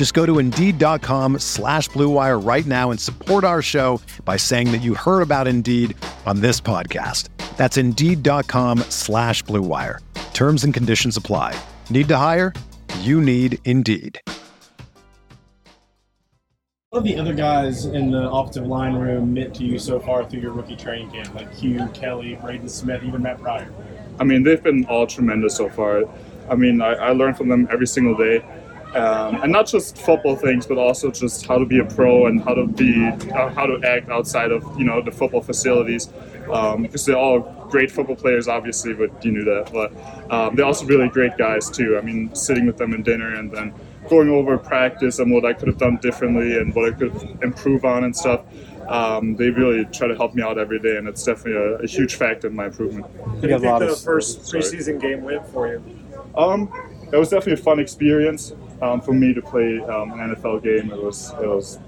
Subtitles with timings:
[0.00, 4.78] Just go to Indeed.com slash BlueWire right now and support our show by saying that
[4.78, 7.28] you heard about Indeed on this podcast.
[7.58, 9.98] That's Indeed.com slash BlueWire.
[10.32, 11.54] Terms and conditions apply.
[11.90, 12.54] Need to hire?
[13.00, 14.18] You need Indeed.
[16.88, 20.24] What have the other guys in the offensive line room meant to you so far
[20.24, 21.34] through your rookie training camp?
[21.34, 23.70] Like Hugh, Kelly, Braden Smith, even Matt Pryor?
[24.18, 26.04] I mean, they've been all tremendous so far.
[26.48, 28.42] I mean, I, I learn from them every single day.
[28.94, 32.42] Um, and not just football things, but also just how to be a pro and
[32.42, 36.12] how to be uh, how to act outside of you know the football facilities.
[36.50, 39.70] Um, because they're all great football players, obviously, but you knew that.
[39.72, 41.96] But um, they're also really great guys too.
[41.96, 43.72] I mean, sitting with them in dinner and then
[44.08, 47.84] going over practice and what I could have done differently and what I could improve
[47.84, 48.40] on and stuff.
[48.88, 51.86] Um, they really try to help me out every day, and it's definitely a, a
[51.86, 53.06] huge factor in my improvement.
[53.14, 55.84] What do you think the first preseason game went for you?
[56.36, 56.72] Um,
[57.12, 58.52] it was definitely a fun experience
[58.82, 60.90] um, for me to play um, an NFL game.
[60.90, 61.78] It was it was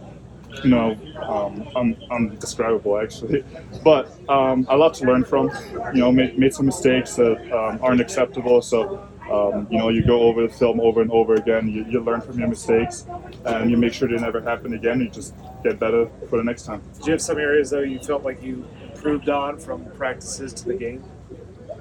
[0.62, 3.45] you know um, un- undescribable actually,
[3.85, 5.51] but um, a lot to learn from.
[5.95, 8.63] You know, made, made some mistakes that um, aren't acceptable.
[8.63, 9.09] So.
[9.31, 11.67] Um, you know, you go over the film over and over again.
[11.69, 13.07] You, you learn from your mistakes,
[13.47, 15.01] and you make sure they never happen again.
[15.01, 15.33] You just
[15.63, 16.83] get better for the next time.
[16.98, 20.64] Do you have some areas though you felt like you improved on from practices to
[20.67, 21.03] the game?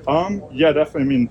[0.07, 1.01] Um, yeah, definitely.
[1.01, 1.29] I mean,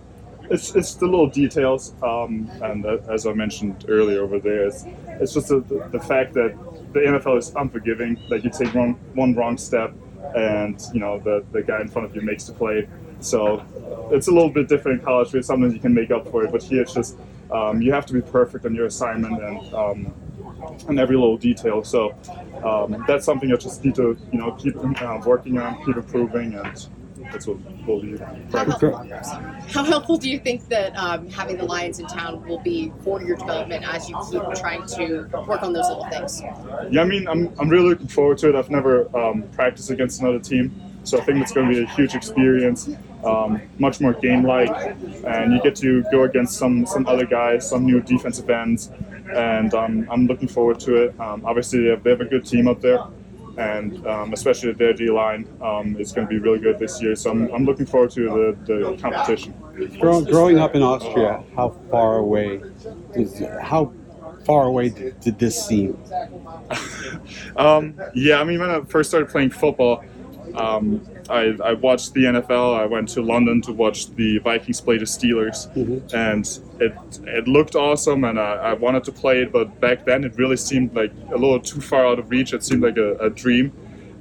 [0.51, 4.85] it's, it's the little details, um, and uh, as I mentioned earlier over there, it's,
[5.07, 6.57] it's just the, the, the fact that
[6.93, 8.21] the NFL is unforgiving.
[8.29, 9.95] Like you take wrong, one wrong step,
[10.35, 12.89] and you know the, the guy in front of you makes the play.
[13.21, 13.65] So
[14.11, 16.51] it's a little bit different in college where sometimes you can make up for it,
[16.51, 17.17] but here it's just
[17.53, 20.15] um, you have to be perfect on your assignment and um,
[20.89, 21.85] and every little detail.
[21.85, 22.15] So
[22.65, 26.55] um, that's something you just need to you know keep uh, working on, keep improving,
[26.55, 26.89] and
[27.33, 28.17] that's what we'll be.
[28.17, 29.09] How helpful,
[29.69, 33.23] how helpful do you think that um, having the Lions in town will be for
[33.23, 36.43] your development as you keep trying to work on those little things?
[36.91, 38.55] Yeah, I mean, I'm, I'm really looking forward to it.
[38.55, 40.75] I've never um, practiced against another team,
[41.05, 42.89] so I think it's going to be a huge experience,
[43.25, 47.85] um, much more game-like, and you get to go against some some other guys, some
[47.87, 48.91] new defensive ends,
[49.35, 51.21] and um, I'm looking forward to it.
[51.21, 52.99] Um, obviously, they have, they have a good team up there,
[53.59, 57.15] and um, especially their D line um, is going to be really good this year.
[57.17, 59.55] So I'm, I'm looking forward to the, the competition.
[59.99, 62.61] Grow, growing up in Austria, how far away
[63.15, 63.93] is how
[64.45, 65.97] far away did this seem?
[67.57, 70.05] um, yeah, I mean, when I first started playing football,
[70.55, 72.79] um, I, I, watched the NFL.
[72.79, 76.15] I went to London to watch the Vikings play the Steelers, mm-hmm.
[76.15, 76.47] and
[76.81, 76.95] it
[77.27, 79.53] it looked awesome, and I, I, wanted to play it.
[79.53, 82.53] But back then, it really seemed like a little too far out of reach.
[82.53, 83.73] It seemed like a, a dream,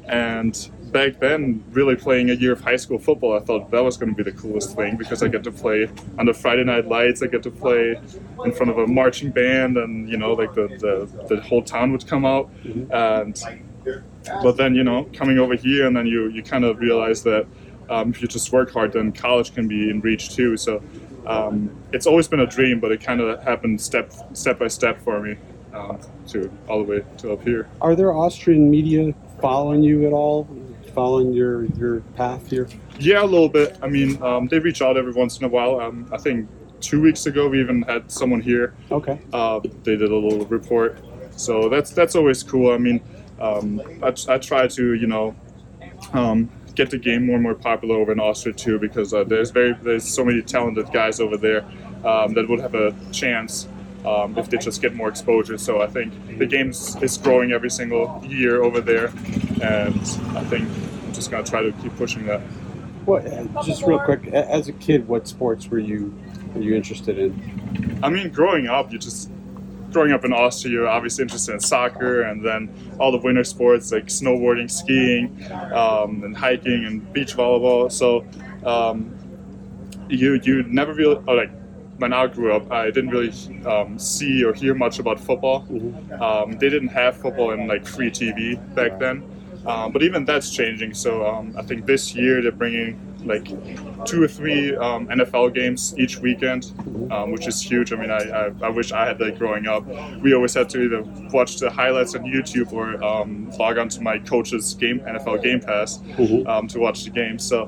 [0.07, 3.97] and back then, really playing a year of high school football, I thought that was
[3.97, 7.21] going to be the coolest thing because I get to play under Friday Night Lights.
[7.21, 7.99] I get to play
[8.43, 11.91] in front of a marching band, and you know, like the the, the whole town
[11.91, 12.91] would come out, mm-hmm.
[12.91, 13.68] and
[14.43, 17.45] but then you know coming over here and then you you kind of realize that
[17.89, 20.55] um, if you just work hard then college can be in reach too.
[20.57, 20.81] So
[21.25, 25.01] um, it's always been a dream but it kind of happened step step by step
[25.01, 25.37] for me
[25.73, 27.67] um, to all the way to up here.
[27.81, 30.47] Are there austrian media following you at all?
[30.93, 32.67] Following your your path here?
[32.99, 33.77] Yeah a little bit.
[33.81, 35.79] I mean um, they reach out every once in a while.
[35.79, 36.47] Um, i think
[36.81, 38.73] two weeks ago we even had someone here.
[38.91, 39.19] Okay.
[39.33, 40.97] Uh, they did a little report.
[41.35, 42.71] So that's that's always cool.
[42.71, 43.01] I mean
[43.39, 45.35] um, I, I, try to you know
[46.13, 49.51] um, get the game more and more popular over in Austria too because uh, there's
[49.51, 51.65] very there's so many talented guys over there
[52.05, 53.67] um, that would have a chance
[54.05, 55.57] um, if they just get more exposure.
[55.57, 59.07] So I think the game is growing every single year over there,
[59.61, 59.99] and
[60.37, 62.41] I think I'm just gonna try to keep pushing that.
[63.05, 63.25] What?
[63.65, 66.17] Just real quick, as a kid, what sports were you
[66.53, 67.99] were you interested in?
[68.03, 69.29] I mean, growing up, you just
[69.91, 72.69] growing up in Austria, you're obviously interested in soccer, and then
[72.99, 75.43] all the winter sports like snowboarding, skiing,
[75.73, 77.91] um, and hiking and beach volleyball.
[77.91, 78.25] So
[78.65, 79.15] um,
[80.09, 81.51] you you never really or like
[81.97, 83.33] when I grew up, I didn't really
[83.65, 85.67] um, see or hear much about football.
[86.21, 89.23] Um, they didn't have football in like free TV back then,
[89.65, 90.93] um, but even that's changing.
[90.93, 93.45] So um, I think this year they're bringing like
[94.05, 96.71] two or three um, NFL games each weekend,
[97.11, 97.91] um, which is huge.
[97.91, 99.85] I mean, I, I, I wish I had that growing up.
[100.21, 101.01] We always had to either
[101.31, 105.99] watch the highlights on YouTube or um, log onto my coach's game NFL Game Pass
[106.47, 107.37] um, to watch the game.
[107.37, 107.63] So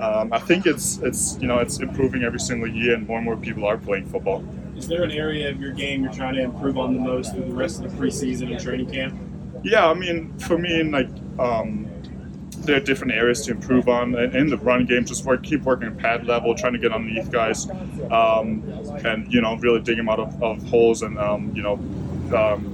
[0.00, 3.24] um, I think it's it's you know it's improving every single year, and more and
[3.24, 4.44] more people are playing football.
[4.76, 7.44] Is there an area of your game you're trying to improve on the most through
[7.44, 9.18] the rest of the preseason and training camp?
[9.62, 11.88] Yeah, I mean, for me, like um,
[12.58, 15.04] there are different areas to improve on in, the run game.
[15.04, 17.68] Just work, keep working at pad level, trying to get underneath guys,
[18.10, 18.62] um,
[19.04, 21.74] and you know, really dig them out of, of holes and um, you know.
[22.36, 22.72] Um,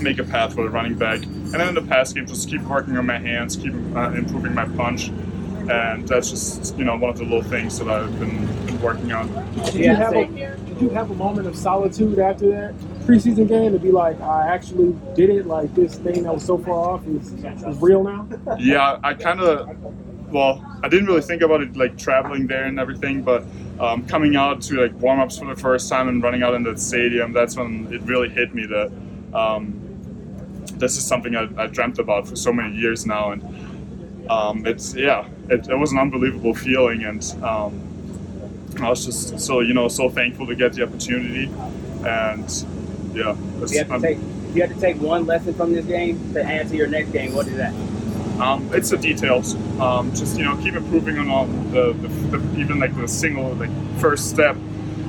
[0.00, 2.62] Make a path for the running back, and then in the pass game, just keep
[2.62, 7.10] working on my hands, keep uh, improving my punch, and that's just you know one
[7.10, 9.28] of the little things that I've been, been working on.
[9.64, 12.74] Did you have a did you have a moment of solitude after that
[13.10, 15.46] preseason game to be like, I actually did it?
[15.46, 18.28] Like this thing that was so far off is, is real now.
[18.58, 19.68] yeah, I kind of,
[20.32, 23.44] well, I didn't really think about it like traveling there and everything, but
[23.80, 26.62] um, coming out to like warm ups for the first time and running out in
[26.62, 28.92] the stadium, that's when it really hit me that
[29.34, 29.74] um,
[30.74, 34.94] this is something I, I dreamt about for so many years now, and um, it's
[34.94, 37.80] yeah, it, it was an unbelievable feeling, and um,
[38.80, 41.50] I was just so you know so thankful to get the opportunity,
[42.04, 42.48] and
[43.14, 45.72] yeah, If you have to I'm- take, if you have to take one lesson from
[45.72, 47.72] this game to add to your next game, what is that?
[48.40, 49.54] Um, it's the details.
[49.78, 52.08] Um, just you know, keep improving on all the, the,
[52.38, 54.56] the even like the single like first step,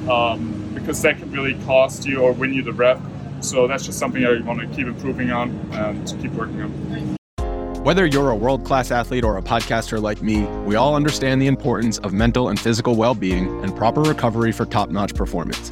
[0.10, 3.00] um, because that can really cost you or win you the rep.
[3.40, 7.18] So that's just something I want to keep improving on and keep working on.
[7.84, 11.48] Whether you're a world class athlete or a podcaster like me, we all understand the
[11.48, 15.72] importance of mental and physical well being and proper recovery for top notch performance.